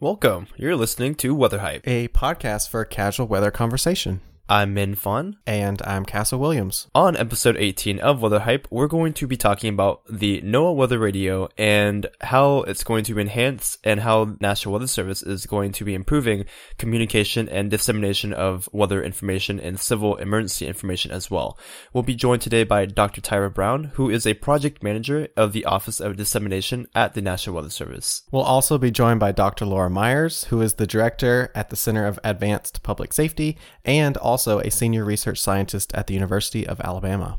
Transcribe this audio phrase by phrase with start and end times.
[0.00, 0.46] Welcome.
[0.56, 1.82] You're listening to Weather Hype.
[1.84, 4.20] a podcast for casual weather conversation.
[4.50, 5.36] I'm Min Fun.
[5.46, 6.86] And I'm Castle Williams.
[6.94, 10.98] On episode 18 of Weather Hype, we're going to be talking about the NOAA Weather
[10.98, 15.84] Radio and how it's going to enhance and how National Weather Service is going to
[15.84, 16.46] be improving
[16.78, 21.58] communication and dissemination of weather information and civil emergency information as well.
[21.92, 23.20] We'll be joined today by Dr.
[23.20, 27.56] Tyra Brown, who is a project manager of the Office of Dissemination at the National
[27.56, 28.22] Weather Service.
[28.32, 29.66] We'll also be joined by Dr.
[29.66, 34.37] Laura Myers, who is the director at the Center of Advanced Public Safety and also
[34.46, 37.36] a senior research scientist at the University of Alabama.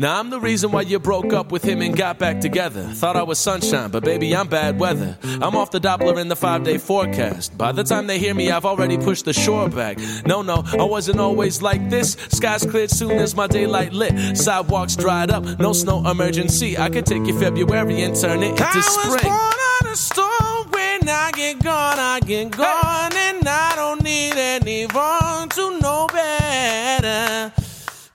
[0.00, 2.84] Now I'm the reason why you broke up with him and got back together.
[2.84, 5.18] Thought I was sunshine, but baby, I'm bad weather.
[5.24, 7.58] I'm off the Doppler in the five day forecast.
[7.58, 9.98] By the time they hear me, I've already pushed the shore back.
[10.24, 12.12] No, no, I wasn't always like this.
[12.30, 14.36] Skies cleared soon as my daylight lit.
[14.36, 16.78] Sidewalks dried up, no snow emergency.
[16.78, 20.47] I could take you February and turn it into I was spring.
[20.64, 24.34] Born on a storm when I get gone, I get gone, and I don't need
[24.36, 27.52] anyone to know better.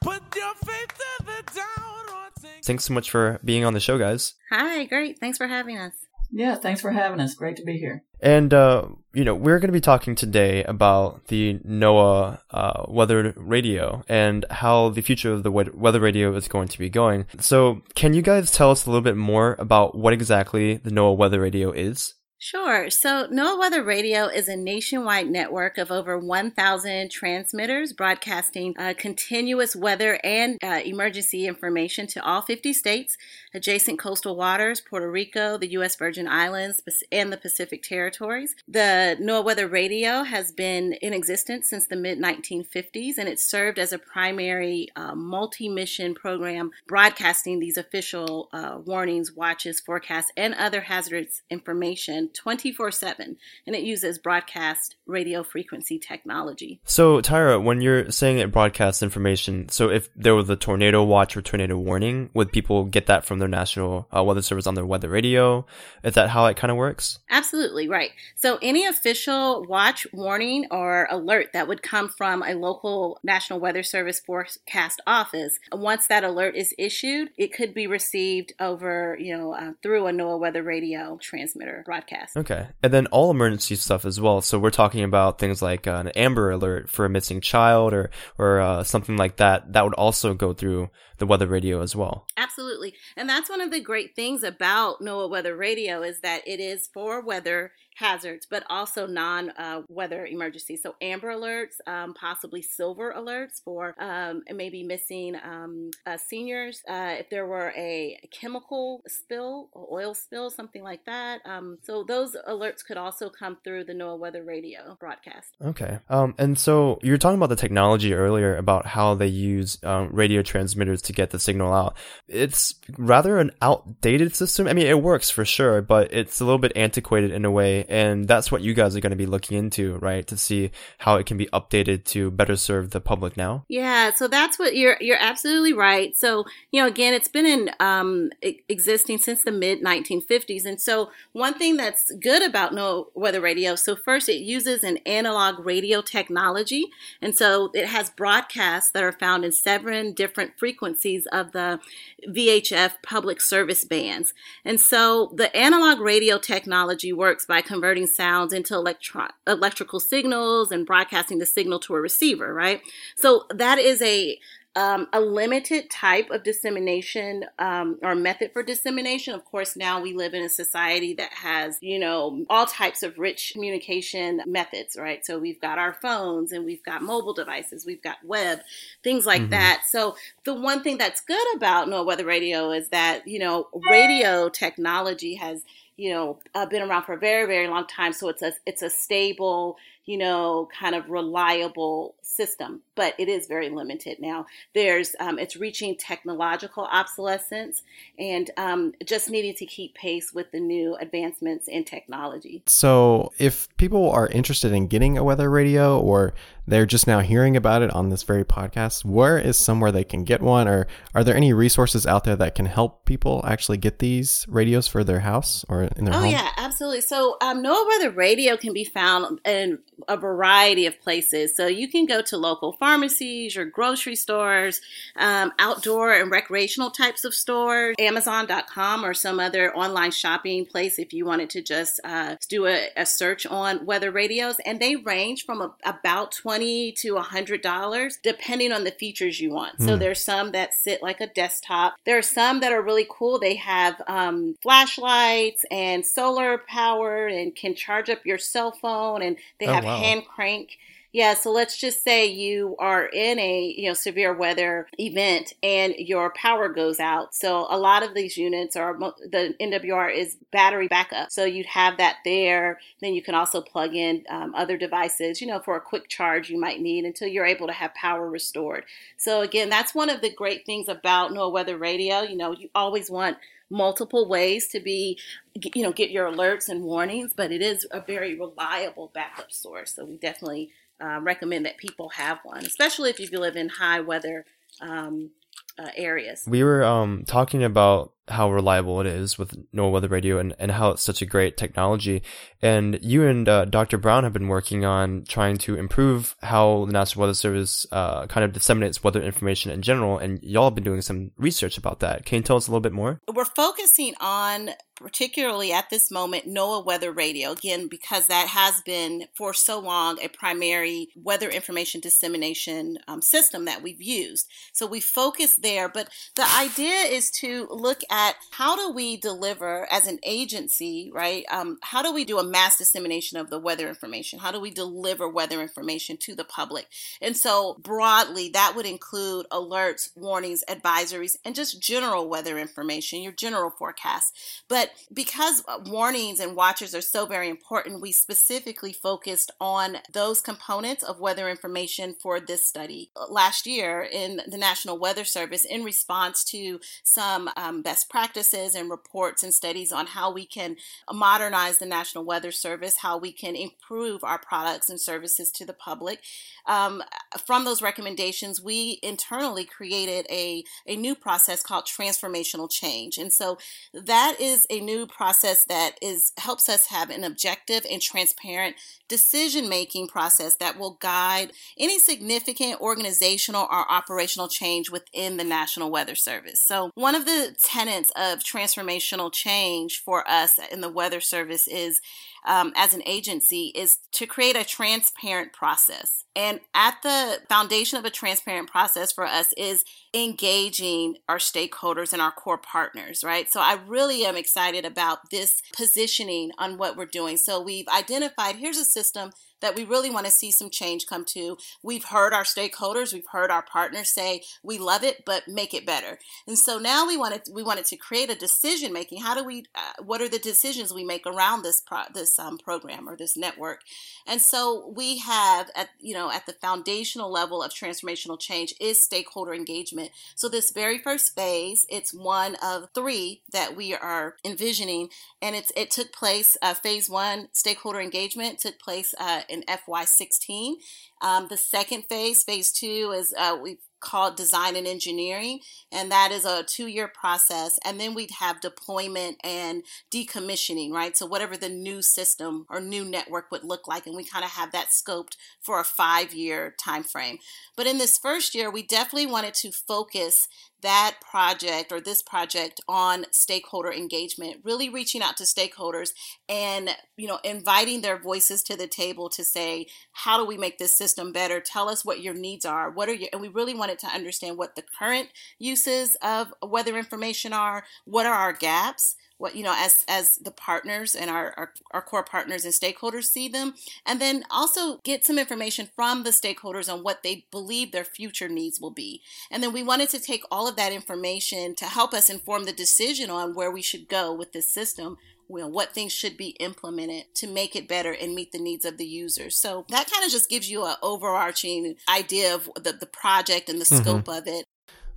[0.02, 2.64] Put your faith to the down or take.
[2.64, 4.36] Thanks so much for being on the show, guys.
[4.52, 5.20] Hi, great.
[5.20, 5.94] Thanks for having us.
[6.36, 7.36] Yeah, thanks for having us.
[7.36, 8.04] Great to be here.
[8.20, 13.36] And, uh, you know, we're going to be talking today about the NOAA uh, weather
[13.38, 17.28] radio and how the future of the weather radio is going to be going.
[17.40, 21.18] So, can you guys tell us a little bit more about what exactly the NOAA
[21.18, 22.16] weather radio is?
[22.46, 22.90] Sure.
[22.90, 29.78] So, NOAA Weather Radio is a nationwide network of over 1,000 transmitters broadcasting uh, continuous
[29.78, 33.18] weather and uh, emergency information to all 50 states,
[33.54, 35.96] adjacent coastal waters, Puerto Rico, the U.S.
[35.96, 36.82] Virgin Islands,
[37.14, 38.58] and the Pacific Territories.
[38.68, 43.80] The NOAA Weather Radio has been in existence since the mid 1950s, and it served
[43.80, 50.54] as a primary uh, multi mission program broadcasting these official uh, warnings, watches, forecasts, and
[50.56, 53.38] other hazardous information 24 7.
[53.66, 56.80] And it uses broadcast radio frequency technology.
[56.86, 61.38] So, Tyra, when you're saying it broadcasts information, so if there was a tornado watch
[61.38, 64.86] or tornado warning, would people get that from their national uh, weather service on their
[64.86, 65.66] weather radio?
[66.04, 67.20] Is that how it kind of works?
[67.30, 68.12] Absolutely, right.
[68.36, 73.84] So, any official watch, warning, or alert that would come from a local National Weather
[73.84, 79.54] Service forecast office, once that alert is issued, it could be received over, you know,
[79.54, 82.23] uh, through a NOAA Weather Radio transmitter broadcast.
[82.36, 82.68] Okay.
[82.82, 84.42] And then all emergency stuff as well.
[84.42, 88.12] So we're talking about things like uh, an Amber Alert for a missing child or,
[88.38, 89.74] or uh, something like that.
[89.74, 92.28] That would also go through the weather radio as well.
[92.38, 92.94] Absolutely.
[93.16, 96.90] And that's one of the great things about NOAA Weather Radio is that it is
[96.94, 100.82] for weather hazards, but also non uh, weather emergencies.
[100.82, 106.82] So, amber alerts, um, possibly silver alerts for um, maybe missing um, uh, seniors.
[106.88, 111.42] Uh, if there were a chemical spill, oil spill, something like that.
[111.46, 115.56] Um, so, those alerts could also come through the NOAA Weather Radio broadcast.
[115.62, 116.00] Okay.
[116.10, 120.10] Um, and so you were talking about the technology earlier about how they use um,
[120.12, 121.98] radio transmitters to get the signal out.
[122.28, 124.68] It's rather an outdated system.
[124.68, 127.83] I mean, it works for sure, but it's a little bit antiquated in a way.
[127.90, 130.26] And that's what you guys are going to be looking into, right?
[130.28, 133.66] To see how it can be updated to better serve the public now.
[133.68, 136.16] Yeah, so that's what you're you're absolutely right.
[136.18, 141.12] So you know, again, it's been in um, existing since the mid 1950s, and so
[141.32, 143.76] one thing that's good about NOAA Weather Radio.
[143.76, 146.88] So first, it uses an analog radio technology,
[147.22, 151.80] and so it has broadcasts that are found in seven different frequencies of the
[152.28, 154.34] VHF public service bands.
[154.66, 160.86] And so the analog radio technology works by converting sounds into electro- electrical signals and
[160.86, 162.82] broadcasting the signal to a receiver, right?
[163.16, 164.38] So that is a
[164.76, 169.36] um, a limited type of dissemination um, or method for dissemination.
[169.36, 173.20] Of course, now we live in a society that has, you know, all types of
[173.20, 175.24] rich communication methods, right?
[175.24, 178.62] So we've got our phones and we've got mobile devices, we've got web,
[179.04, 179.84] things like that.
[179.88, 184.50] So the one thing that's good about NOAA Weather Radio is that, you know, radio
[184.50, 185.62] technology has
[185.98, 188.14] you know uh, been around for a very very long time.
[188.14, 193.48] So it's a it's a stable you know kind of reliable system but it is
[193.48, 197.84] very limited now there's um, it's reaching technological obsolescence
[198.18, 203.68] and um, just needing to keep pace with the new advancements in technology So, if
[203.78, 206.34] people are interested in getting a weather radio or
[206.66, 210.24] they're just now hearing about it on this very podcast, where is somewhere they can
[210.24, 210.68] get one?
[210.68, 214.88] Or are there any resources out there that can help people actually get these radios
[214.88, 216.32] for their house or in their oh home?
[216.32, 217.02] yeah, absolutely.
[217.02, 221.56] So um, NOAA Weather Radio can be found in a variety of places.
[221.56, 224.82] So you can go to local pharmacies, your grocery stores,
[225.16, 231.14] um, outdoor and recreational types of stores, Amazon.com or some other online shopping place if
[231.14, 234.58] you wanted to just uh, do a, a, search on weather radios.
[234.66, 239.52] And they range from a, about twenty to hundred dollars, depending on the features you
[239.52, 239.80] want.
[239.80, 239.86] Mm.
[239.86, 240.00] So hmm.
[240.00, 241.96] there's some that sit like a desktop.
[242.06, 243.40] There are some that are really cool.
[243.40, 249.38] They have um, flashlights and solar power and can charge up your cell phone, and
[249.60, 249.98] they oh, have wow.
[250.02, 250.78] hand crank
[251.14, 255.94] yeah, so let's just say you are in a, you know, severe weather event and
[255.96, 257.36] your power goes out.
[257.36, 261.32] So a lot of these units are the NWR is battery backup.
[261.32, 262.80] So you'd have that there.
[263.00, 266.50] Then you can also plug in um, other devices, you know, for a quick charge
[266.50, 268.84] you might need until you're able to have power restored.
[269.16, 272.22] So again, that's one of the great things about NOAA Weather Radio.
[272.22, 273.38] You know, you always want
[273.70, 275.18] multiple ways to be
[275.56, 279.94] you know get your alerts and warnings but it is a very reliable backup source
[279.94, 280.70] so we definitely
[281.04, 284.46] uh, recommend that people have one, especially if you live in high weather
[284.82, 285.32] um,
[285.78, 286.46] uh, areas.
[286.48, 290.72] We were um, talking about how reliable it is with NOAA Weather Radio and, and
[290.72, 292.24] how it's such a great technology.
[292.62, 293.98] And you and uh, Dr.
[293.98, 298.46] Brown have been working on trying to improve how the National Weather Service uh, kind
[298.46, 300.18] of disseminates weather information in general.
[300.18, 302.26] And y'all have been doing some research about that.
[302.26, 303.20] Can you tell us a little bit more?
[303.34, 309.26] We're focusing on particularly at this moment, NOAA Weather Radio, again, because that has been
[309.36, 314.48] for so long a primary weather information dissemination um, system that we've used.
[314.72, 319.88] So we focus there, but the idea is to look at how do we deliver
[319.92, 321.46] as an agency, right?
[321.50, 324.38] Um, how do we do a mass dissemination of the weather information?
[324.38, 326.86] How do we deliver weather information to the public?
[327.24, 333.32] And so broadly, that would include alerts, warnings, advisories, and just general weather information, your
[333.32, 334.38] general forecast.
[334.68, 340.40] But because uh, warnings and watches are so very important, we specifically focused on those
[340.40, 343.10] components of weather information for this study.
[343.28, 348.90] Last year in the National Weather Service, in response to some um, best practices and
[348.90, 350.76] reports and studies on how we can
[351.12, 355.74] modernize the National Weather Service, how we can improve our products and services to the
[355.74, 356.22] public,
[356.66, 357.04] um,
[357.46, 363.18] from those recommendations, we internally created a, a new process called transformational change.
[363.18, 363.58] And so
[363.94, 368.76] that is a new process that is helps us have an objective and transparent
[369.10, 375.92] decision making process that will guide any significant organizational or operational change within the National
[375.92, 376.62] Weather Service.
[376.62, 382.02] So, one of the tenets of transformational change for us in the Weather Service is
[382.46, 386.26] um, as an agency is to create a transparent process.
[386.36, 392.22] And at the foundation of a transparent process for us is engaging our stakeholders and
[392.22, 393.52] our core partners, right?
[393.52, 397.38] So I really am excited about this positioning on what we're doing.
[397.38, 399.32] So we've identified here's a system
[399.64, 401.58] that we really want to see some change come to.
[401.82, 405.86] We've heard our stakeholders, we've heard our partners say we love it, but make it
[405.86, 406.20] better.
[406.46, 409.22] And so now we wanted we wanted to create a decision making.
[409.22, 409.64] How do we?
[409.74, 413.38] Uh, what are the decisions we make around this pro, this um, program or this
[413.38, 413.80] network?
[414.28, 419.00] And so we have at you know at the foundational level of transformational change is
[419.00, 420.12] stakeholder engagement.
[420.36, 425.08] So this very first phase, it's one of three that we are envisioning,
[425.42, 426.58] and it's it took place.
[426.62, 430.74] Uh, phase one, stakeholder engagement, took place uh, in FY16.
[431.22, 435.60] Um, the second phase, phase two, is uh, we called design and engineering,
[435.92, 437.80] and that is a two year process.
[437.86, 439.84] And then we'd have deployment and
[440.14, 441.16] decommissioning, right?
[441.16, 444.52] So, whatever the new system or new network would look like, and we kind of
[444.52, 447.38] have that scoped for a five year time frame.
[447.78, 450.48] But in this first year, we definitely wanted to focus
[450.84, 456.12] that project or this project on stakeholder engagement really reaching out to stakeholders
[456.48, 460.78] and you know inviting their voices to the table to say how do we make
[460.78, 461.60] this system better?
[461.60, 462.92] Tell us what your needs are.
[462.92, 466.98] What are your and we really wanted to understand what the current uses of weather
[466.98, 467.84] information are.
[468.06, 472.02] What are our gaps what you know as as the partners and our, our, our
[472.02, 473.74] core partners and stakeholders see them
[474.06, 478.48] and then also get some information from the stakeholders on what they believe their future
[478.48, 479.22] needs will be
[479.52, 482.72] and then we wanted to take all of that information to help us inform the
[482.72, 485.18] decision on where we should go with this system
[485.50, 488.98] well, what things should be implemented to make it better and meet the needs of
[488.98, 489.56] the users.
[489.56, 493.80] So that kind of just gives you an overarching idea of the, the project and
[493.80, 494.04] the mm-hmm.
[494.04, 494.66] scope of it.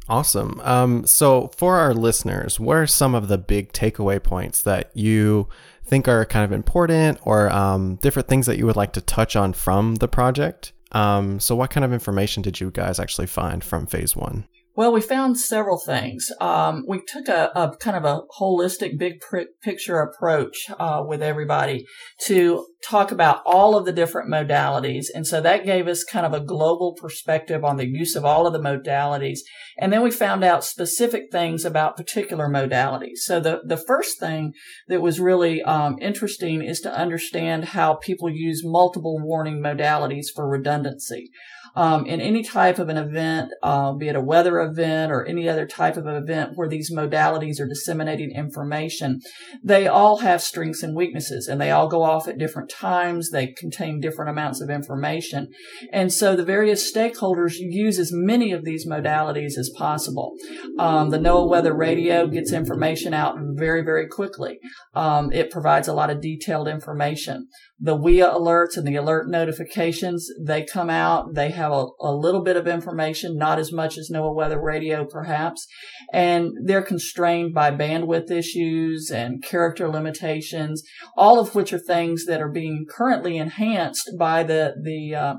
[0.08, 0.60] Awesome.
[0.62, 5.48] Um, so, for our listeners, what are some of the big takeaway points that you
[5.84, 9.34] think are kind of important or um, different things that you would like to touch
[9.34, 10.72] on from the project?
[10.92, 14.46] Um, so, what kind of information did you guys actually find from phase one?
[14.76, 16.30] Well, we found several things.
[16.38, 19.22] Um, we took a, a, kind of a holistic, big
[19.62, 21.86] picture approach uh, with everybody
[22.26, 25.06] to talk about all of the different modalities.
[25.14, 28.46] And so that gave us kind of a global perspective on the use of all
[28.46, 29.38] of the modalities.
[29.78, 33.20] And then we found out specific things about particular modalities.
[33.20, 34.52] So the, the first thing
[34.88, 40.46] that was really um, interesting is to understand how people use multiple warning modalities for
[40.46, 41.30] redundancy
[41.76, 45.48] um, in any type of an event, uh, be it a weather event or any
[45.48, 49.20] other type of event where these modalities are disseminating information,
[49.62, 53.30] they all have strengths and weaknesses and they all go off at different times.
[53.30, 55.48] They contain different amounts of information.
[55.92, 60.32] And so the various stakeholders use as many of these modalities as possible.
[60.78, 64.58] Um, the NOAA weather radio gets information out very, very quickly.
[64.94, 70.30] Um, it provides a lot of detailed information the WEA alerts and the alert notifications,
[70.40, 71.34] they come out.
[71.34, 75.04] They have a, a, little bit of information, not as much as NOAA Weather Radio,
[75.04, 75.66] perhaps.
[76.12, 80.82] And they're constrained by bandwidth issues and character limitations,
[81.16, 85.34] all of which are things that are being currently enhanced by the, the, uh,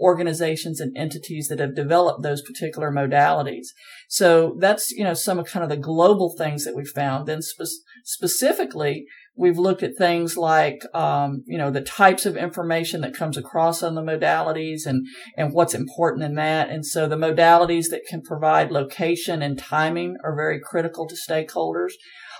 [0.00, 3.68] organizations and entities that have developed those particular modalities.
[4.08, 7.26] So that's, you know, some of kind of the global things that we found.
[7.26, 9.06] Then spe- specifically,
[9.38, 13.82] We've looked at things like, um, you know, the types of information that comes across
[13.82, 16.70] on the modalities and, and what's important in that.
[16.70, 21.92] And so the modalities that can provide location and timing are very critical to stakeholders.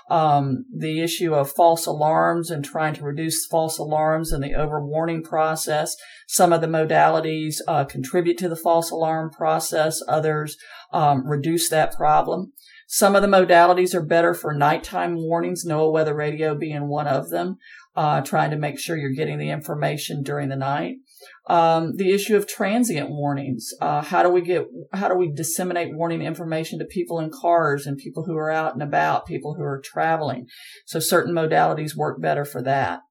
[0.09, 5.21] Um, the issue of false alarms and trying to reduce false alarms and the overwarning
[5.23, 5.95] process.
[6.27, 10.01] Some of the modalities uh, contribute to the false alarm process.
[10.07, 10.55] Others
[10.93, 12.53] um, reduce that problem.
[12.89, 17.29] Some of the modalities are better for nighttime warnings, NOAA weather radio being one of
[17.29, 17.57] them,
[17.97, 20.95] uh, trying to make sure you're getting the information during the night.
[21.47, 23.73] Um, the issue of transient warnings.
[23.81, 27.85] Uh, how do we get, how do we disseminate warning information to people in cars
[27.85, 30.47] and people who are out and about, people who are traveling?
[30.85, 33.01] So certain modalities work better for that.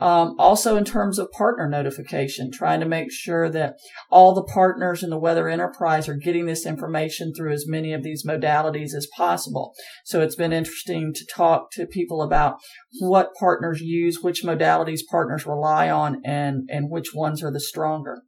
[0.00, 3.76] Um, also, in terms of partner notification, trying to make sure that
[4.10, 8.02] all the partners in the weather enterprise are getting this information through as many of
[8.02, 9.74] these modalities as possible.
[10.04, 12.56] So it's been interesting to talk to people about
[12.98, 18.22] what partners use, which modalities partners rely on, and, and which ones are the stronger.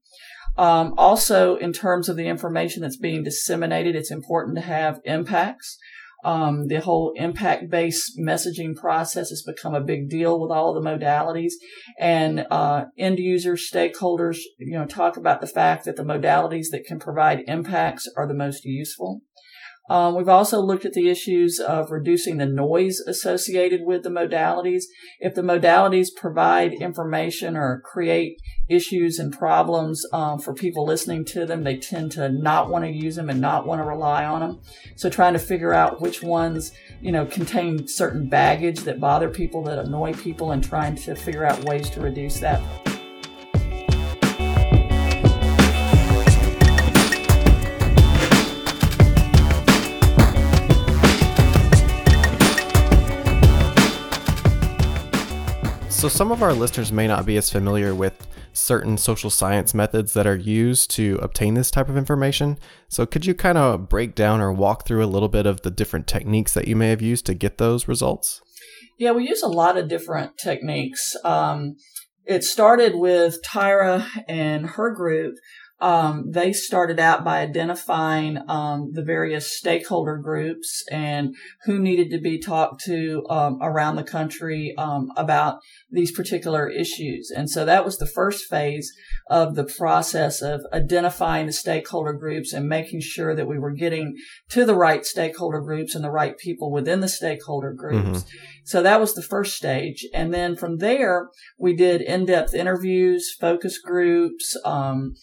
[0.58, 5.78] Um, also, in terms of the information that's being disseminated, it's important to have impacts.
[6.24, 10.80] Um, the whole impact based messaging process has become a big deal with all the
[10.80, 11.52] modalities
[11.98, 16.84] and, uh, end users, stakeholders, you know, talk about the fact that the modalities that
[16.84, 19.22] can provide impacts are the most useful.
[19.90, 24.84] Um, we've also looked at the issues of reducing the noise associated with the modalities.
[25.18, 31.44] If the modalities provide information or create issues and problems um, for people listening to
[31.44, 34.40] them, they tend to not want to use them and not want to rely on
[34.40, 34.60] them.
[34.96, 39.64] So trying to figure out which ones, you know, contain certain baggage that bother people,
[39.64, 42.62] that annoy people, and trying to figure out ways to reduce that.
[56.02, 60.14] So, some of our listeners may not be as familiar with certain social science methods
[60.14, 62.58] that are used to obtain this type of information.
[62.88, 65.70] So, could you kind of break down or walk through a little bit of the
[65.70, 68.42] different techniques that you may have used to get those results?
[68.98, 71.14] Yeah, we use a lot of different techniques.
[71.22, 71.76] Um,
[72.24, 75.36] it started with Tyra and her group
[75.82, 81.34] um, they started out by identifying um, the various stakeholder groups and
[81.64, 85.58] who needed to be talked to um, around the country um, about
[85.90, 87.32] these particular issues.
[87.34, 88.92] And so that was the first phase
[89.28, 94.14] of the process of identifying the stakeholder groups and making sure that we were getting
[94.50, 98.20] to the right stakeholder groups and the right people within the stakeholder groups.
[98.20, 98.38] Mm-hmm.
[98.64, 100.06] So that was the first stage.
[100.14, 105.14] And then from there, we did in-depth interviews, focus groups, um,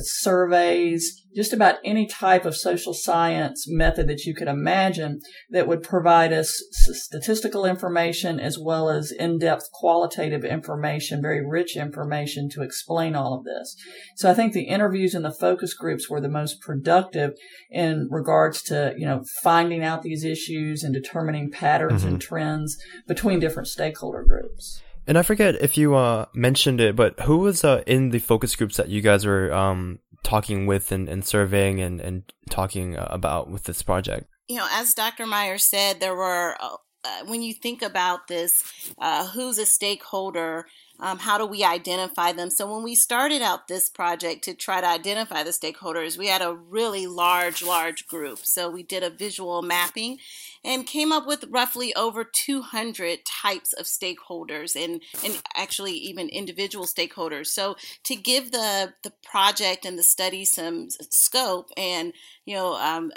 [0.00, 5.20] surveys, just about any type of social science method that you could imagine
[5.50, 12.48] that would provide us statistical information as well as in-depth qualitative information, very rich information
[12.50, 13.76] to explain all of this.
[14.16, 17.32] So I think the interviews and the focus groups were the most productive
[17.70, 22.14] in regards to, you know, finding out these issues and determining patterns mm-hmm.
[22.14, 24.82] and trends between different stakeholder groups.
[25.06, 28.54] And I forget if you uh, mentioned it, but who was uh, in the focus
[28.54, 33.08] groups that you guys were um, talking with and, and surveying and, and talking uh,
[33.10, 34.28] about with this project?
[34.48, 35.26] You know, as Dr.
[35.26, 36.56] Meyer said, there were
[37.04, 38.62] uh, when you think about this,
[38.98, 40.66] uh, who's a stakeholder?
[41.00, 42.50] Um, how do we identify them?
[42.50, 46.42] So when we started out this project to try to identify the stakeholders, we had
[46.42, 48.40] a really large, large group.
[48.44, 50.18] So we did a visual mapping
[50.64, 56.86] and came up with roughly over 200 types of stakeholders and, and actually even individual
[56.86, 57.46] stakeholders.
[57.46, 62.12] So to give the, the project and the study some scope and,
[62.44, 63.12] you know, um,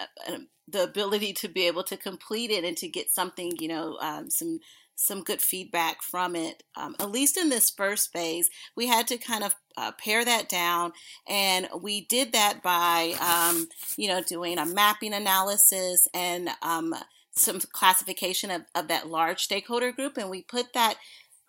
[0.67, 4.29] the ability to be able to complete it and to get something, you know, um,
[4.29, 4.59] some
[4.95, 6.63] some good feedback from it.
[6.75, 10.47] Um, at least in this first phase, we had to kind of uh, pare that
[10.47, 10.93] down,
[11.27, 16.95] and we did that by, um, you know, doing a mapping analysis and um,
[17.31, 20.95] some classification of, of that large stakeholder group, and we put that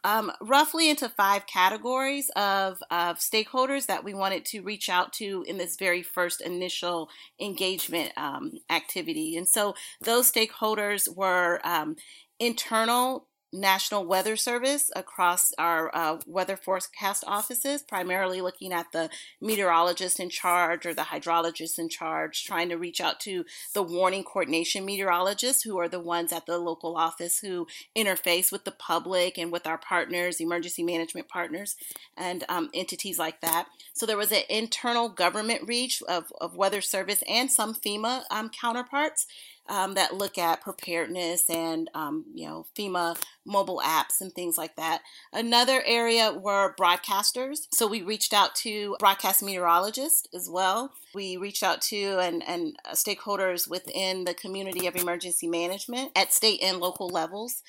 [0.06, 5.44] um, roughly into five categories of, of stakeholders that we wanted to reach out to
[5.48, 7.08] in this very first initial
[7.40, 9.36] engagement um, activity.
[9.36, 11.96] And so those stakeholders were um,
[12.38, 13.26] internal
[13.60, 19.08] National Weather Service across our uh, weather forecast offices, primarily looking at the
[19.40, 23.44] meteorologist in charge or the hydrologist in charge, trying to reach out to
[23.74, 28.64] the warning coordination meteorologists, who are the ones at the local office who interface with
[28.64, 31.76] the public and with our partners, emergency management partners,
[32.16, 33.66] and um, entities like that.
[33.92, 38.50] So there was an internal government reach of, of Weather Service and some FEMA um,
[38.50, 39.26] counterparts
[39.68, 44.76] um, that look at preparedness and um, you know FEMA mobile apps and things like
[44.76, 45.02] that.
[45.32, 47.66] Another area were broadcasters.
[47.72, 50.92] So we reached out to broadcast meteorologists as well.
[51.14, 56.60] We reached out to and, and stakeholders within the community of emergency management at state
[56.62, 57.62] and local levels.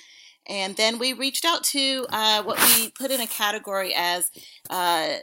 [0.47, 4.31] And then we reached out to uh, what we put in a category as
[4.69, 5.17] uh,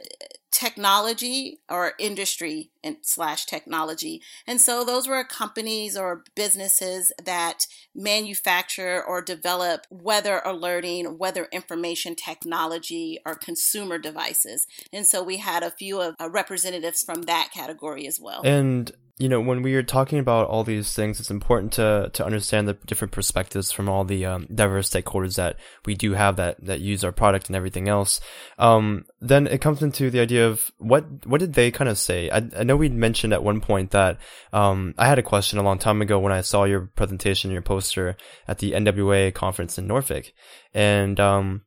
[0.51, 4.21] technology or industry and slash technology.
[4.47, 12.15] And so those were companies or businesses that manufacture or develop weather alerting, weather information
[12.15, 14.67] technology, or consumer devices.
[14.93, 18.41] And so we had a few of uh, representatives from that category as well.
[18.43, 22.25] And you know, when we are talking about all these things, it's important to to
[22.25, 26.63] understand the different perspectives from all the um, diverse stakeholders that we do have that
[26.65, 28.19] that use our product and everything else.
[28.59, 30.44] Um, then it comes into the idea
[30.77, 32.29] what what did they kind of say?
[32.29, 34.17] I, I know we mentioned at one point that
[34.53, 37.61] um, I had a question a long time ago when I saw your presentation, your
[37.61, 40.31] poster at the NWA conference in Norfolk,
[40.73, 41.61] and um,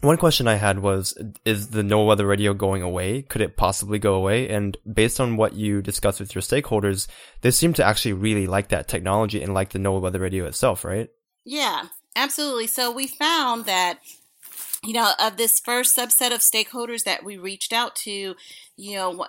[0.00, 3.22] one question I had was, is the NOAA Weather Radio going away?
[3.22, 4.48] Could it possibly go away?
[4.48, 7.06] And based on what you discussed with your stakeholders,
[7.40, 10.84] they seem to actually really like that technology and like the NOAA Weather Radio itself,
[10.84, 11.08] right?
[11.44, 12.66] Yeah, absolutely.
[12.66, 14.00] So we found that
[14.86, 18.36] you know, of this first subset of stakeholders that we reached out to,
[18.76, 19.26] you know,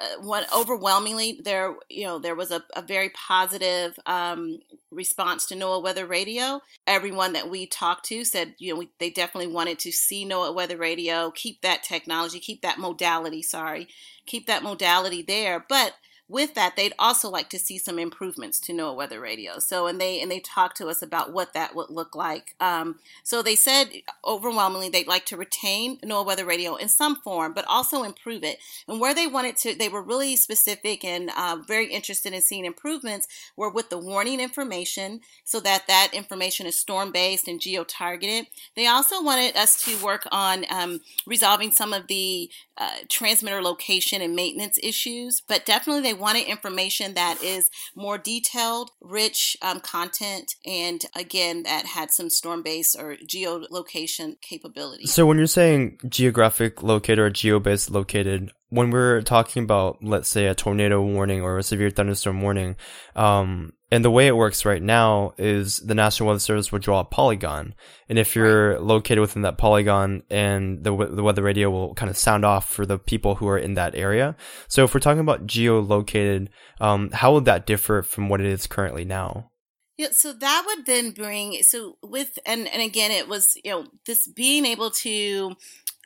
[0.56, 4.60] overwhelmingly there, you know, there was a, a very positive um,
[4.92, 6.62] response to NOAA Weather Radio.
[6.86, 10.54] Everyone that we talked to said, you know, we, they definitely wanted to see NOAA
[10.54, 13.88] Weather Radio, keep that technology, keep that modality, sorry,
[14.28, 15.66] keep that modality there.
[15.68, 15.94] But
[16.30, 19.60] with that, they'd also like to see some improvements to NOAA Weather Radio.
[19.60, 22.56] So, and they and they talked to us about what that would look like.
[22.60, 23.90] Um, so they said
[24.26, 28.60] overwhelmingly they'd like to retain NOAA Weather Radio in some form, but also improve it.
[28.88, 32.66] And where they wanted to, they were really specific and uh, very interested in seeing
[32.66, 33.28] improvements.
[33.56, 38.48] Were with the warning information, so that that information is storm based and geo targeted.
[38.76, 44.22] They also wanted us to work on um, resolving some of the uh, transmitter location
[44.22, 50.56] and maintenance issues, but definitely they wanted information that is more detailed, rich um, content,
[50.66, 55.06] and again, that had some storm based or geolocation capability.
[55.06, 60.30] So, when you're saying geographic located or geo based located, when we're talking about, let's
[60.30, 62.76] say, a tornado warning or a severe thunderstorm warning,
[63.16, 67.00] um, and the way it works right now is the National Weather Service will draw
[67.00, 67.74] a polygon.
[68.10, 68.82] And if you're right.
[68.82, 72.86] located within that polygon and the, the weather radio will kind of sound off for
[72.86, 74.36] the people who are in that area.
[74.68, 76.50] So if we're talking about geolocated,
[76.82, 79.52] um, how would that differ from what it is currently now?
[79.98, 83.88] Yeah, so that would then bring so with and and again it was you know
[84.06, 85.56] this being able to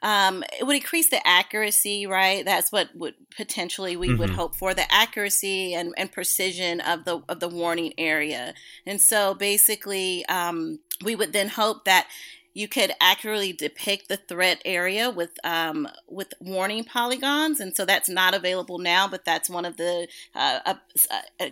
[0.02, 2.44] um, it would increase the accuracy, right?
[2.44, 4.18] That's what would potentially we mm-hmm.
[4.18, 8.54] would hope for the accuracy and, and precision of the of the warning area.
[8.86, 12.08] And so basically, um, we would then hope that
[12.54, 18.10] you could accurately depict the threat area with um, with warning polygons, and so that's
[18.10, 19.08] not available now.
[19.08, 20.76] But that's one of the uh, uh,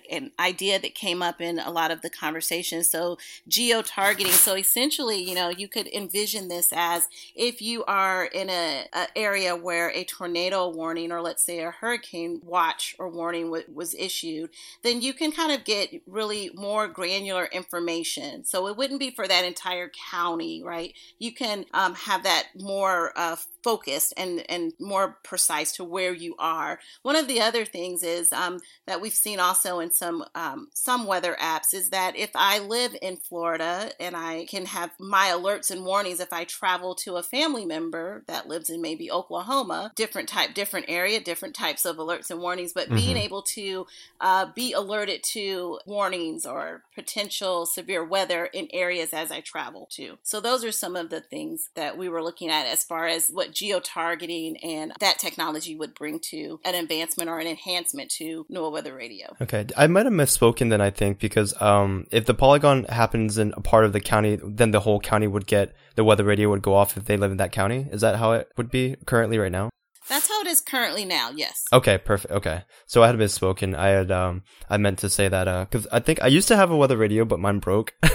[0.09, 2.89] an idea that came up in a lot of the conversations.
[2.89, 4.33] So geo targeting.
[4.33, 9.07] So essentially, you know, you could envision this as if you are in a, a,
[9.15, 13.95] area where a tornado warning or let's say a hurricane watch or warning w- was
[13.95, 14.49] issued,
[14.83, 18.45] then you can kind of get really more granular information.
[18.45, 20.88] So it wouldn't be for that entire county, right?
[21.19, 26.35] You can um, have that more uh, focused and, and more precise to where you
[26.39, 26.79] are.
[27.01, 31.05] One of the other things is um, that we've seen also in some um, some
[31.05, 35.71] weather apps is that if I live in Florida and I can have my alerts
[35.71, 40.29] and warnings if I travel to a family member that lives in maybe Oklahoma, different
[40.29, 42.95] type, different area, different types of alerts and warnings, but mm-hmm.
[42.95, 43.85] being able to
[44.21, 50.17] uh, be alerted to warnings or potential severe weather in areas as I travel to.
[50.23, 53.29] So those are some of the things that we were looking at as far as
[53.29, 58.45] what geo targeting and that technology would bring to an advancement or an enhancement to
[58.51, 59.35] NOAA Weather Radio.
[59.41, 60.81] Okay, I might have misspoken then.
[60.81, 64.71] I think because um, if the polygon happens in a part of the county, then
[64.71, 67.37] the whole county would get the weather radio would go off if they live in
[67.37, 67.87] that county.
[67.91, 69.69] Is that how it would be currently right now?
[70.09, 71.29] That's how it is currently now.
[71.35, 71.65] Yes.
[71.71, 72.33] Okay, perfect.
[72.33, 73.75] Okay, so I had misspoken.
[73.75, 76.55] I had um I meant to say that uh because I think I used to
[76.57, 77.93] have a weather radio, but mine broke.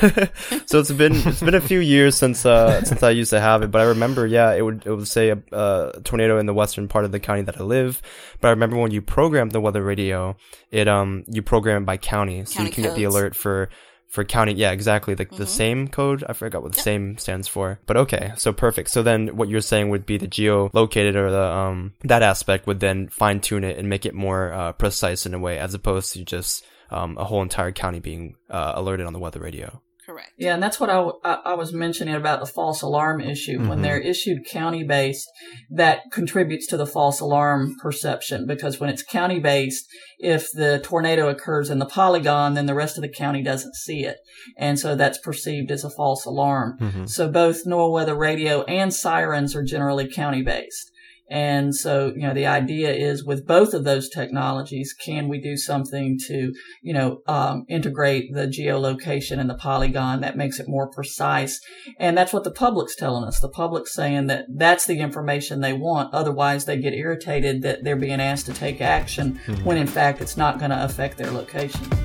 [0.66, 3.62] so it's been it's been a few years since uh since I used to have
[3.62, 3.70] it.
[3.70, 6.88] But I remember, yeah, it would it would say a, a tornado in the western
[6.88, 8.02] part of the county that I live.
[8.40, 10.36] But I remember when you programmed the weather radio,
[10.70, 12.94] it um you program it by county, so county you can codes.
[12.94, 13.68] get the alert for
[14.08, 14.56] for counting.
[14.56, 15.14] Yeah, exactly.
[15.14, 15.42] Like mm-hmm.
[15.42, 16.24] the same code.
[16.28, 16.84] I forgot what the yep.
[16.84, 17.80] SAME stands for.
[17.86, 18.90] But okay, so perfect.
[18.90, 22.66] So then what you're saying would be the geo located or the um that aspect
[22.66, 25.74] would then fine tune it and make it more uh, precise in a way, as
[25.74, 29.82] opposed to just um, a whole entire county being uh, alerted on the weather radio.
[30.06, 30.32] Correct.
[30.36, 33.58] Yeah, and that's what I, I, I was mentioning about the false alarm issue.
[33.58, 33.68] Mm-hmm.
[33.68, 35.26] When they're issued county based,
[35.70, 39.86] that contributes to the false alarm perception because when it's county based,
[40.18, 44.04] if the tornado occurs in the polygon, then the rest of the county doesn't see
[44.04, 44.18] it.
[44.58, 46.76] And so that's perceived as a false alarm.
[46.78, 47.06] Mm-hmm.
[47.06, 50.90] So both NOAA Weather Radio and sirens are generally county based.
[51.30, 55.56] And so, you know, the idea is with both of those technologies, can we do
[55.56, 60.90] something to, you know, um, integrate the geolocation and the polygon that makes it more
[60.90, 61.60] precise?
[61.98, 63.40] And that's what the public's telling us.
[63.40, 66.12] The public's saying that that's the information they want.
[66.12, 69.64] Otherwise, they get irritated that they're being asked to take action mm-hmm.
[69.64, 72.03] when in fact it's not going to affect their location.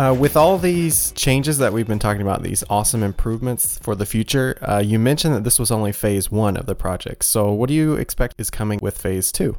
[0.00, 4.06] Uh, with all these changes that we've been talking about, these awesome improvements for the
[4.06, 7.22] future, uh, you mentioned that this was only phase one of the project.
[7.22, 9.58] So, what do you expect is coming with phase two?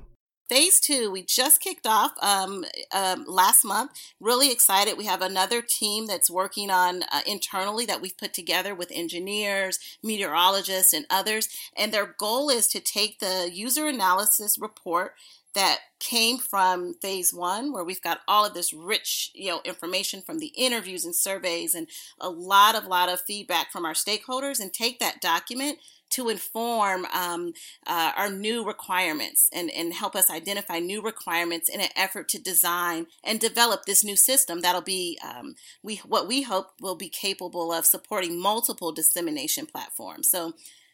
[0.49, 3.91] Phase two, we just kicked off um, um, last month.
[4.19, 4.97] Really excited.
[4.97, 9.77] We have another team that's working on uh, internally that we've put together with engineers,
[10.03, 11.49] meteorologists, and others.
[11.77, 15.13] And their goal is to take the user analysis report
[15.53, 20.21] that came from phase one where we've got all of this rich you know information
[20.21, 21.87] from the interviews and surveys and
[22.19, 25.77] a lot of lot of feedback from our stakeholders and take that document
[26.11, 27.53] to inform um,
[27.87, 32.41] uh, our new requirements and, and help us identify new requirements in an effort to
[32.41, 37.09] design and develop this new system that'll be um, we what we hope will be
[37.09, 40.29] capable of supporting multiple dissemination platforms.
[40.29, 40.53] So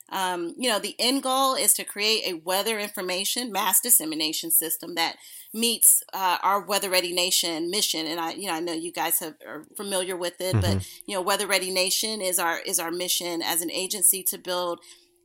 [0.10, 4.96] um, you know, the end goal is to create a weather information mass dissemination system
[4.96, 5.18] that
[5.54, 8.06] meets uh, our Weather Ready Nation mission.
[8.06, 10.78] And I, you know, I know you guys have, are familiar with it, mm-hmm.
[10.78, 14.38] but you know, Weather Ready Nation is our is our mission as an agency to
[14.38, 14.80] build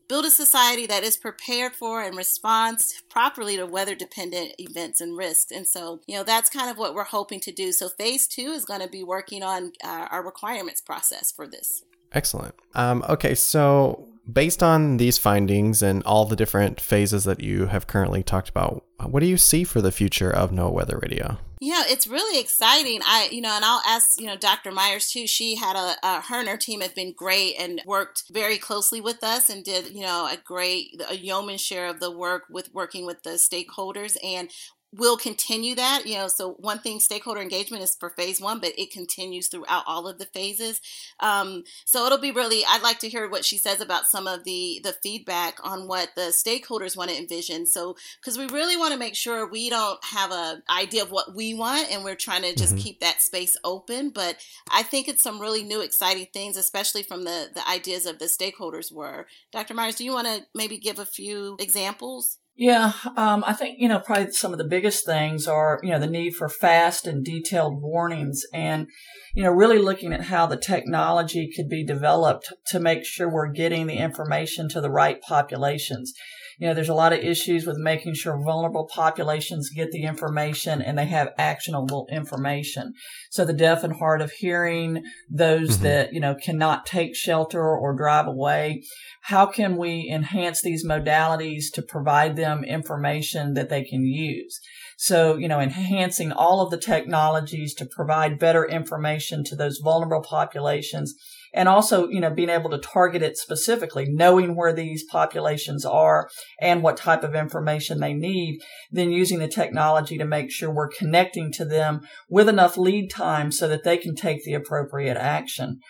[0.09, 5.17] build a society that is prepared for and responds properly to weather dependent events and
[5.17, 5.51] risks.
[5.51, 7.73] And so, you know, that's kind of what we're hoping to do.
[7.73, 11.85] So, phase two is going to be working on uh, our requirements process for this.
[12.13, 12.55] Excellent.
[12.75, 17.87] Um, okay, so based on these findings and all the different phases that you have
[17.87, 21.39] currently talked about, what do you see for the future of NOAA Weather Radio?
[21.61, 23.01] Yeah, it's really exciting.
[23.05, 24.73] I, you know, and I'll ask, you know, Dr.
[24.73, 25.29] Myers too.
[25.29, 29.01] She had a, uh, her and her team have been great and worked very closely
[29.01, 32.75] with us and did, you know, a great, a yeoman share of the work with
[32.75, 34.17] working with the stakeholders.
[34.25, 34.51] And
[34.93, 38.73] we'll continue that you know so one thing stakeholder engagement is for phase one but
[38.79, 40.81] it continues throughout all of the phases.
[41.21, 44.45] Um, so it'll be really i'd like to hear what she says about some of
[44.45, 47.67] the the feedback on what the stakeholders want to envision.
[47.67, 51.35] So because we really want to make sure we don't have a idea of what
[51.35, 52.83] we want and we're trying to just mm-hmm.
[52.83, 54.37] keep that space open but
[54.71, 58.27] i think it's some really new exciting things especially from the the ideas of the
[58.27, 59.27] stakeholders were.
[59.53, 63.79] Dr myers do you want to maybe give a few examples yeah, um, I think,
[63.79, 67.07] you know, probably some of the biggest things are, you know, the need for fast
[67.07, 68.89] and detailed warnings and,
[69.35, 73.51] you know, really looking at how the technology could be developed to make sure we're
[73.51, 76.13] getting the information to the right populations
[76.59, 80.83] you know, there's a lot of issues with making sure vulnerable populations get the information
[80.83, 82.95] and they have actionable information.
[83.31, 85.85] So the deaf and hard of hearing, those mm-hmm.
[85.85, 88.83] that, you know, cannot take shelter or drive away,
[89.23, 94.61] how can we enhance these modalities to provide them information that they can use?
[94.97, 100.23] So, you know, enhancing all of the technologies to provide better information to those vulnerable
[100.23, 101.15] populations
[101.55, 106.29] and also, you know, being able to target it specifically, knowing where these populations are
[106.61, 108.61] and what type of information they need,
[108.91, 113.53] then using the technology to make sure we're connecting to them with enough lead time
[113.53, 115.81] so that they can take the appropriate action.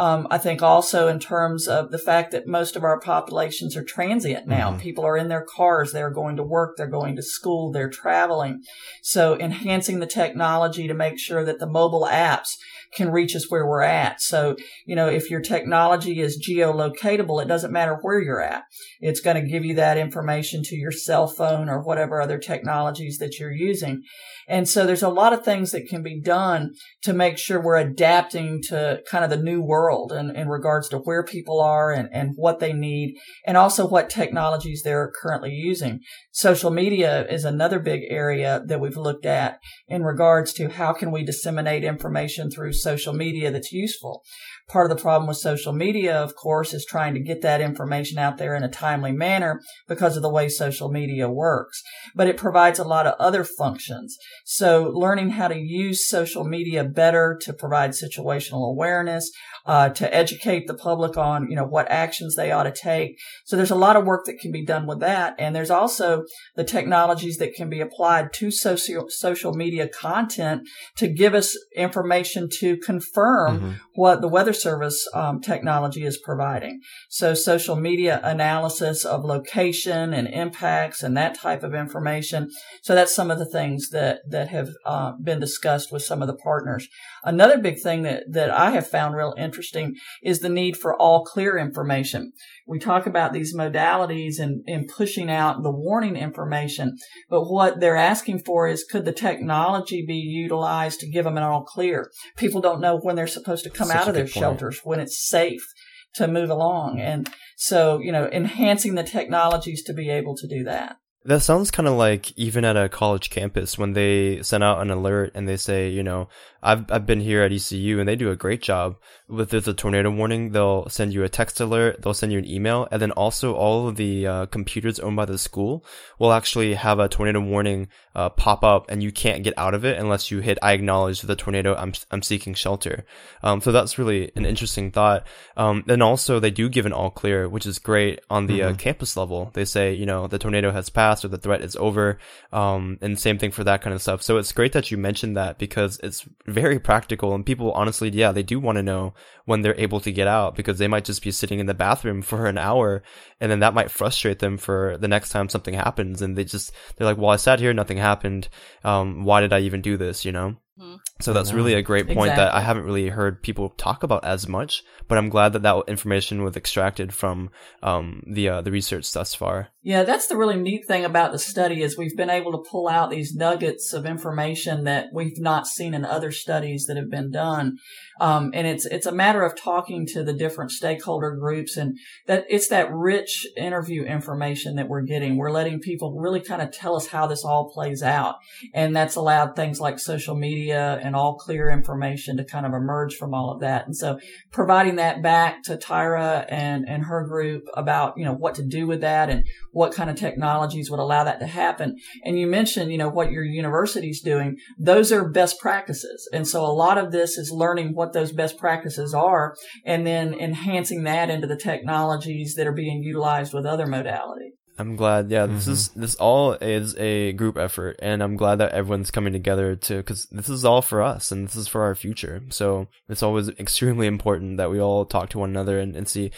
[0.00, 3.84] Um, I think also in terms of the fact that most of our populations are
[3.84, 4.70] transient now.
[4.70, 4.80] Mm-hmm.
[4.80, 8.62] People are in their cars, they're going to work, they're going to school, they're traveling.
[9.02, 12.56] So enhancing the technology to make sure that the mobile apps
[12.94, 14.20] can reach us where we're at.
[14.22, 18.64] So, you know, if your technology is geolocatable, it doesn't matter where you're at.
[19.00, 23.18] It's going to give you that information to your cell phone or whatever other technologies
[23.18, 24.02] that you're using.
[24.48, 27.76] And so there's a lot of things that can be done to make sure we're
[27.76, 32.08] adapting to kind of the new world and in regards to where people are and,
[32.12, 36.00] and what they need and also what technologies they're currently using.
[36.30, 41.10] Social media is another big area that we've looked at in regards to how can
[41.10, 44.22] we disseminate information through social media that's useful.
[44.70, 48.18] Part of the problem with social media, of course, is trying to get that information
[48.18, 51.82] out there in a timely manner because of the way social media works.
[52.14, 54.16] But it provides a lot of other functions.
[54.44, 59.32] So learning how to use social media better to provide situational awareness,
[59.66, 63.18] uh, to educate the public on, you know, what actions they ought to take.
[63.46, 65.34] So there's a lot of work that can be done with that.
[65.38, 71.08] And there's also the technologies that can be applied to social, social media content to
[71.08, 73.72] give us information to confirm mm-hmm.
[73.94, 76.80] what the Weather Service um, technology is providing.
[77.08, 82.50] So social media analysis of location and impacts and that type of information.
[82.82, 86.28] So that's some of the things that, that have uh, been discussed with some of
[86.28, 86.88] the partners.
[87.24, 91.24] Another big thing that, that I have found real interesting is the need for all
[91.24, 92.32] clear information.
[92.70, 96.96] We talk about these modalities and, and pushing out the warning information,
[97.28, 101.42] but what they're asking for is could the technology be utilized to give them an
[101.42, 102.12] all clear?
[102.36, 104.34] People don't know when they're supposed to come Such out of their point.
[104.34, 105.66] shelters, when it's safe
[106.14, 107.00] to move along.
[107.00, 110.96] And so, you know, enhancing the technologies to be able to do that.
[111.24, 114.90] That sounds kind of like even at a college campus when they send out an
[114.90, 116.28] alert and they say, you know,
[116.62, 118.96] I've I've been here at ECU and they do a great job.
[119.32, 122.48] If there's a tornado warning, they'll send you a text alert, they'll send you an
[122.48, 125.84] email, and then also all of the uh, computers owned by the school
[126.18, 129.84] will actually have a tornado warning uh, pop up, and you can't get out of
[129.84, 131.74] it unless you hit "I acknowledge the tornado.
[131.76, 133.04] I'm I'm seeking shelter."
[133.42, 135.26] Um, so that's really an interesting thought.
[135.56, 138.66] Um, and also they do give an all clear, which is great on the uh,
[138.66, 138.74] mm-hmm.
[138.74, 139.50] uh, campus level.
[139.54, 142.18] They say, you know, the tornado has passed or the threat is over,
[142.52, 144.22] um, and same thing for that kind of stuff.
[144.22, 148.32] So it's great that you mentioned that because it's very practical and people honestly, yeah,
[148.32, 149.14] they do want to know
[149.44, 152.22] when they're able to get out because they might just be sitting in the bathroom
[152.30, 153.02] for an hour
[153.40, 156.72] and then that might frustrate them for the next time something happens and they just,
[156.96, 158.48] they're like, well, I sat here, nothing happened.
[158.84, 160.56] Um, why did I even do this, you know?
[160.80, 160.96] Mm-hmm.
[161.20, 162.44] So that's really a great point exactly.
[162.44, 165.84] that I haven't really heard people talk about as much, but I'm glad that that
[165.88, 167.50] information was extracted from
[167.82, 169.68] um, the uh, the research thus far.
[169.82, 172.88] Yeah, that's the really neat thing about the study is we've been able to pull
[172.88, 177.30] out these nuggets of information that we've not seen in other studies that have been
[177.30, 177.76] done,
[178.20, 182.44] um, and it's it's a matter of talking to the different stakeholder groups and that
[182.48, 185.36] it's that rich interview information that we're getting.
[185.36, 188.36] We're letting people really kind of tell us how this all plays out,
[188.74, 193.16] and that's allowed things like social media and all clear information to kind of emerge
[193.16, 193.86] from all of that.
[193.86, 194.18] And so
[194.52, 198.86] providing that back to Tyra and, and her group about, you know, what to do
[198.86, 201.96] with that and what kind of technologies would allow that to happen.
[202.24, 204.58] And you mentioned, you know, what your university's doing.
[204.78, 206.28] Those are best practices.
[206.32, 210.34] And so a lot of this is learning what those best practices are and then
[210.34, 214.52] enhancing that into the technologies that are being utilized with other modalities.
[214.80, 215.30] I'm glad.
[215.30, 215.72] Yeah, this mm-hmm.
[215.72, 219.98] is this all is a group effort, and I'm glad that everyone's coming together to
[219.98, 222.42] because this is all for us and this is for our future.
[222.48, 226.30] So it's always extremely important that we all talk to one another and, and see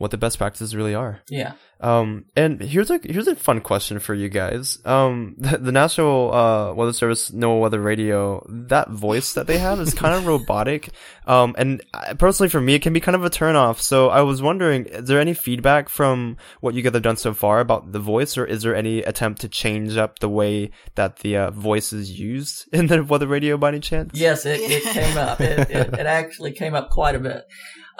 [0.00, 1.20] what the best practices really are.
[1.28, 1.52] Yeah.
[1.78, 4.78] Um, and here's a here's a fun question for you guys.
[4.86, 9.78] Um, the, the National uh, Weather Service NOAA Weather Radio, that voice that they have
[9.78, 10.88] is kind of robotic.
[11.26, 13.80] Um, and I- personally, for me, it can be kind of a turnoff.
[13.80, 17.34] So I was wondering, is there any feedback from what you guys have done so
[17.34, 21.18] far about the voice, or is there any attempt to change up the way that
[21.18, 24.12] the uh, voice is used in the weather radio by any chance?
[24.14, 25.42] Yes, it, it came up.
[25.42, 27.44] It, it, it actually came up quite a bit.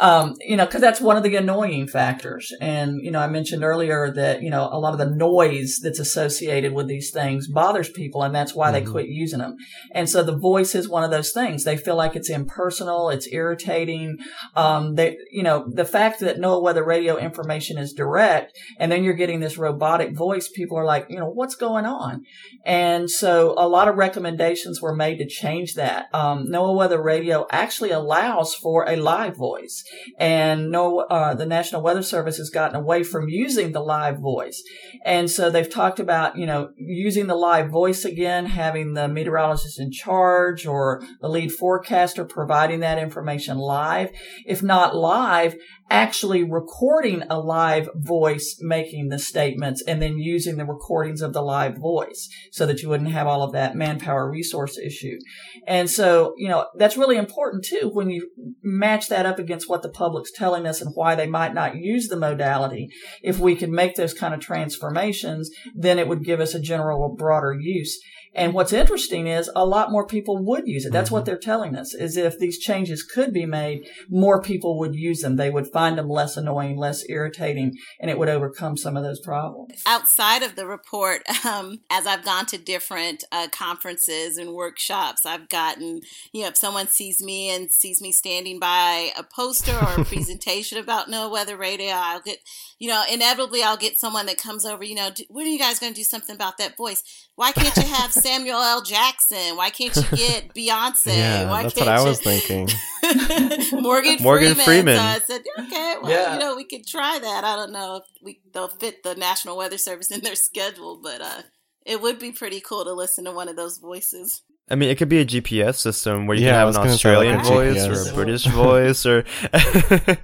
[0.00, 2.52] Um, you know, cause that's one of the annoying factors.
[2.60, 5.98] And, you know, I mentioned earlier that, you know, a lot of the noise that's
[5.98, 9.56] associated with these things bothers people and that's why they quit using them.
[9.92, 11.64] And so the voice is one of those things.
[11.64, 13.10] They feel like it's impersonal.
[13.10, 14.18] It's irritating.
[14.56, 19.04] Um, they, you know, the fact that NOAA weather radio information is direct and then
[19.04, 22.24] you're getting this robotic voice, people are like, you know, what's going on?
[22.64, 26.06] And so a lot of recommendations were made to change that.
[26.14, 29.84] Um, NOAA Weather Radio actually allows for a live voice,
[30.18, 34.62] and no, uh, the National Weather Service has gotten away from using the live voice,
[35.04, 39.78] and so they've talked about you know using the live voice again, having the meteorologist
[39.80, 44.10] in charge or the lead forecaster providing that information live.
[44.46, 45.56] If not live,
[45.90, 51.42] actually recording a live voice making the statements and then using the recordings of the
[51.42, 55.18] live voice so that you wouldn't have all of that manpower resource issue.
[55.66, 58.30] And so, you know, that's really important too when you
[58.62, 62.06] match that up against what the public's telling us and why they might not use
[62.06, 62.88] the modality.
[63.22, 67.14] If we can make those kind of transformations, then it would give us a general
[67.16, 68.00] broader use.
[68.34, 70.92] And what's interesting is a lot more people would use it.
[70.92, 74.94] That's what they're telling us is if these changes could be made, more people would
[74.94, 75.36] use them.
[75.36, 79.20] They would find them less annoying, less irritating, and it would overcome some of those
[79.20, 79.82] problems.
[79.86, 85.48] outside of the report, um, as I've gone to different uh, conferences and workshops, I've
[85.48, 86.00] gotten,
[86.32, 90.04] you know, if someone sees me and sees me standing by a poster or a
[90.10, 92.38] presentation about NOAA weather radio, I'll get,
[92.78, 95.58] you know, inevitably I'll get someone that comes over, you know, "Do- when are you
[95.58, 97.02] guys going to do something about that voice?
[97.34, 98.82] Why can't you have Samuel L.
[98.82, 99.56] Jackson?
[99.56, 101.16] Why can't you get Beyonce?
[101.16, 102.68] Yeah, Why that's can't what I you- was thinking.
[103.82, 104.64] Morgan, Morgan Freeman.
[104.64, 104.96] Freeman.
[104.96, 106.34] So I said, okay, well, Yeah.
[106.34, 107.44] you know, we could try that.
[107.44, 111.20] I don't know if we they'll fit the National Weather Service in their schedule, but
[111.20, 111.42] uh,
[111.84, 114.42] it would be pretty cool to listen to one of those voices.
[114.70, 116.84] I mean, it could be a GPS system where you Yeah, can have an gonna
[116.86, 118.06] like Australian voice GPS.
[118.06, 119.24] or a British voice or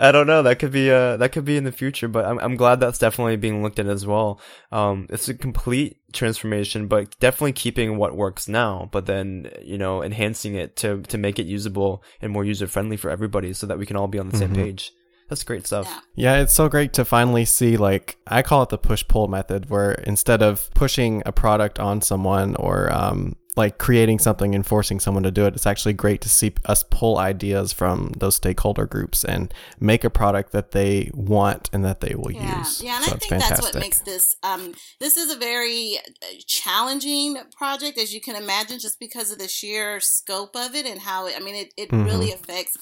[0.00, 0.42] I don't know.
[0.42, 2.98] That could be uh that could be in the future, but I'm I'm glad that's
[2.98, 4.40] definitely being looked at as well.
[4.72, 10.02] Um, it's a complete transformation, but definitely keeping what works now, but then you know
[10.02, 13.78] enhancing it to to make it usable and more user friendly for everybody, so that
[13.78, 14.62] we can all be on the same mm-hmm.
[14.62, 14.92] page.
[15.28, 15.86] That's great stuff.
[15.86, 16.00] Yeah.
[16.36, 19.68] Yeah, it's so great to finally see, like, I call it the push pull method,
[19.68, 25.00] where instead of pushing a product on someone or, um, like creating something and forcing
[25.00, 28.86] someone to do it, it's actually great to see us pull ideas from those stakeholder
[28.86, 32.80] groups and make a product that they want and that they will Yeah, use.
[32.82, 33.56] yeah, and so I think fantastic.
[33.56, 34.36] that's what makes this.
[34.44, 39.38] Um, this is a very uh, challenging project, as you can imagine, just because of
[39.38, 41.34] the sheer scope of it and how it.
[41.36, 42.04] I mean, it, it Mm-hmm.
[42.04, 42.76] really affects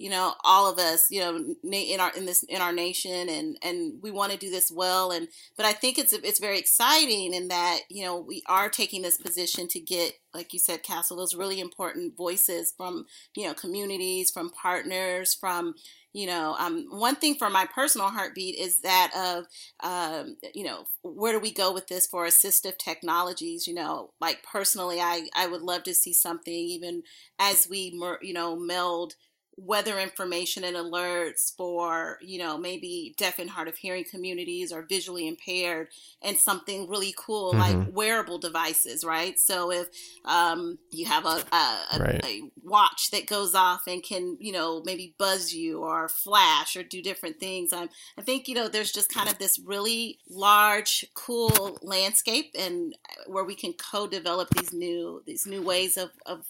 [0.00, 3.58] you know all of us you know in our in this in our nation and
[3.62, 7.34] and we want to do this well and but i think it's it's very exciting
[7.34, 11.18] in that you know we are taking this position to get like you said castle
[11.18, 13.04] those really important voices from
[13.36, 15.74] you know communities from partners from
[16.12, 19.44] you know um, one thing for my personal heartbeat is that of
[19.80, 24.12] um, you know where do we go with this for assistive technologies you know?
[24.20, 27.02] Like personally i i would love to see something even
[27.38, 29.14] as we mer- you know meld
[29.66, 34.82] weather information and alerts for you know maybe deaf and hard of hearing communities or
[34.82, 35.88] visually impaired
[36.22, 39.88] and something really cool like wearable devices right so if
[40.24, 42.24] um, you have a, a, a, Right.
[42.24, 46.82] a watch that goes off and can you know maybe buzz you or flash or
[46.82, 51.04] do different things um, i think you know there's just kind of this really large
[51.14, 56.46] cool landscape and uh, where we can co-develop these new these new ways of, of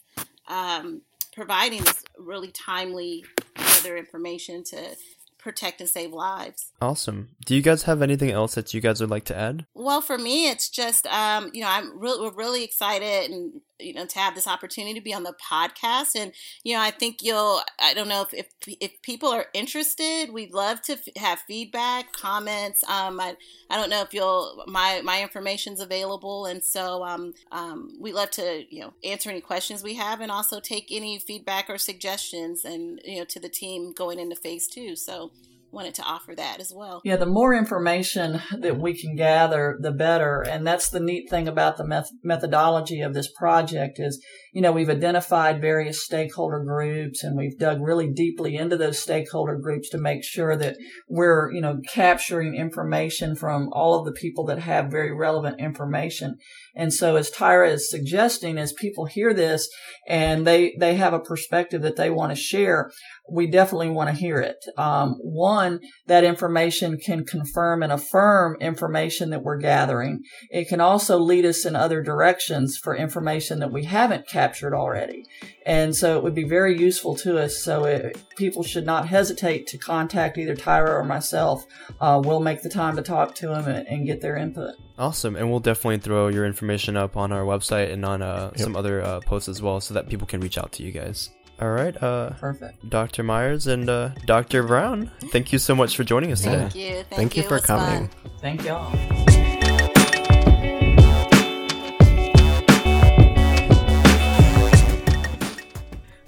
[0.48, 3.24] um, providing this really timely
[3.56, 4.96] weather information to
[5.38, 6.72] protect and save lives.
[6.80, 7.30] Awesome.
[7.44, 9.66] Do you guys have anything else that you guys would like to add?
[9.74, 13.94] Well, for me, it's just um, you know I'm really we're really excited and you
[13.94, 16.32] know to have this opportunity to be on the podcast, and
[16.64, 20.52] you know I think you'll I don't know if if, if people are interested, we'd
[20.52, 22.82] love to f- have feedback, comments.
[22.84, 23.36] Um, I
[23.70, 28.30] I don't know if you'll my my information's available, and so um um we love
[28.32, 32.64] to you know answer any questions we have, and also take any feedback or suggestions,
[32.64, 34.96] and you know to the team going into phase two.
[34.96, 35.30] So
[35.72, 37.00] wanted to offer that as well.
[37.04, 40.42] Yeah, the more information that we can gather, the better.
[40.42, 44.72] And that's the neat thing about the meth- methodology of this project is, you know,
[44.72, 49.98] we've identified various stakeholder groups and we've dug really deeply into those stakeholder groups to
[49.98, 50.76] make sure that
[51.08, 56.36] we're, you know, capturing information from all of the people that have very relevant information.
[56.74, 59.68] And so as Tyra is suggesting, as people hear this
[60.08, 62.90] and they, they have a perspective that they want to share,
[63.32, 64.56] we definitely want to hear it.
[64.76, 65.59] Um, one,
[66.06, 70.22] that information can confirm and affirm information that we're gathering.
[70.50, 75.24] It can also lead us in other directions for information that we haven't captured already.
[75.66, 77.62] And so it would be very useful to us.
[77.62, 81.64] So it, people should not hesitate to contact either Tyra or myself.
[82.00, 84.74] Uh, we'll make the time to talk to them and, and, get their input.
[84.98, 85.36] Awesome.
[85.36, 88.60] And we'll definitely throw your information up on our website and on uh, yep.
[88.60, 91.30] some other uh, posts as well so that people can reach out to you guys.
[91.60, 92.02] All right.
[92.02, 92.88] Uh, Perfect.
[92.88, 93.22] Dr.
[93.22, 94.62] Myers and uh, Dr.
[94.62, 96.56] Brown, thank you so much for joining us today.
[96.56, 96.88] thank today.
[96.88, 96.94] You.
[96.94, 97.42] Thank, thank you.
[97.42, 98.08] you for coming.
[98.08, 98.30] Fun.
[98.40, 98.96] Thank y'all.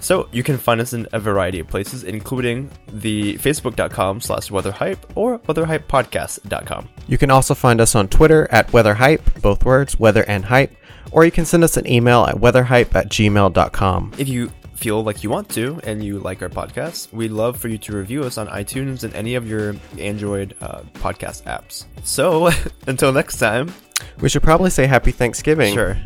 [0.03, 4.99] So you can find us in a variety of places, including the facebook.com slash weatherhype
[5.15, 6.89] or weatherhypepodcast.com.
[7.07, 10.75] You can also find us on Twitter at weatherhype, both words, weather and hype,
[11.13, 14.13] or you can send us an email at weatherhype at gmail.com.
[14.19, 14.51] If you
[14.83, 17.97] feel like you want to and you like our podcast, we'd love for you to
[17.97, 21.85] review us on iTunes and any of your Android uh, podcast apps.
[22.03, 22.51] So
[22.89, 23.73] until next time,
[24.21, 25.73] we should probably say happy Thanksgiving.
[25.73, 25.97] Sure.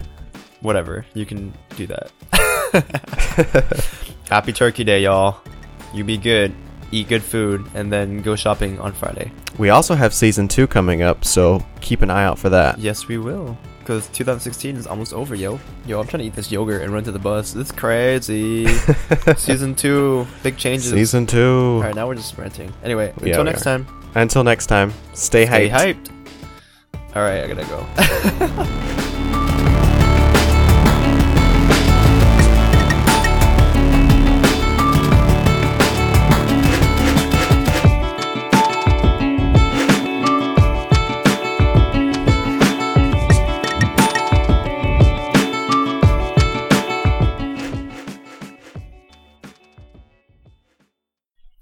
[0.61, 1.07] Whatever.
[1.15, 2.13] You can do that.
[4.29, 5.41] happy Turkey Day, y'all.
[5.95, 6.53] You be good,
[6.93, 9.33] eat good food, and then go shopping on Friday.
[9.57, 12.79] We also have season two coming up, so keep an eye out for that.
[12.79, 13.57] Yes, we will
[13.87, 15.61] because 2016 is almost over, yo.
[15.87, 17.55] Yo, I'm trying to eat this yogurt and run to the bus.
[17.55, 18.67] It's crazy.
[19.37, 20.91] Season two, big changes.
[20.91, 21.77] Season two.
[21.77, 22.73] All right, now we're just ranting.
[22.83, 23.87] Anyway, until next time.
[24.17, 25.95] Until next time, stay, stay hyped.
[25.95, 26.11] hyped.
[27.15, 29.03] All right, I gotta go.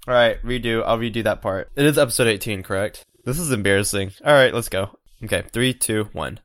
[0.07, 0.83] All right, redo.
[0.85, 1.69] I'll redo that part.
[1.75, 3.05] It is episode 18, correct?
[3.23, 4.11] This is embarrassing.
[4.23, 4.97] All right, let's go.
[5.23, 6.39] Okay, three, two, one.